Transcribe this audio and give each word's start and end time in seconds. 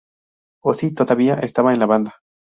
Ozzy 0.65 0.95
todavía 0.95 1.35
estaba 1.35 1.73
en 1.75 1.79
la 1.79 1.85
banda. 1.85 2.15